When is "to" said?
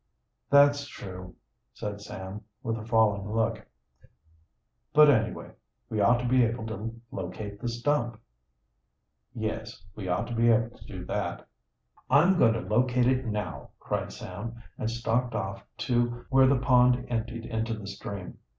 6.21-6.27, 6.65-6.99, 10.29-10.33, 10.75-10.85, 12.53-12.61, 15.85-16.25